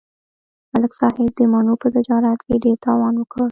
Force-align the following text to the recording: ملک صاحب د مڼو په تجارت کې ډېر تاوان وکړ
ملک 0.71 0.91
صاحب 0.99 1.27
د 1.37 1.39
مڼو 1.51 1.73
په 1.81 1.87
تجارت 1.95 2.39
کې 2.45 2.55
ډېر 2.63 2.77
تاوان 2.85 3.13
وکړ 3.17 3.47